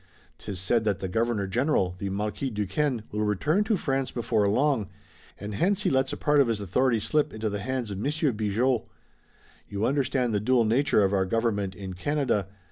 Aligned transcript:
'Tis 0.39 0.59
said 0.59 0.83
that 0.83 0.97
the 0.97 1.07
Governor 1.07 1.45
General, 1.45 1.93
the 1.99 2.09
Marquis 2.09 2.49
Duquesne, 2.49 3.03
will 3.11 3.23
return 3.23 3.63
to 3.65 3.77
France 3.77 4.09
before 4.09 4.49
long, 4.49 4.87
and 5.39 5.53
hence 5.53 5.83
he 5.83 5.91
lets 5.91 6.11
a 6.11 6.17
part 6.17 6.39
of 6.41 6.47
his 6.47 6.59
authority 6.59 6.99
slip 6.99 7.31
into 7.31 7.49
the 7.51 7.59
hands 7.59 7.91
of 7.91 7.99
Monsieur 7.99 8.31
Bigot. 8.31 8.87
You 9.69 9.85
understand 9.85 10.33
the 10.33 10.39
dual 10.39 10.65
nature 10.65 11.03
of 11.03 11.13
our 11.13 11.27
government 11.27 11.75
in 11.75 11.93
Canada. 11.93 12.47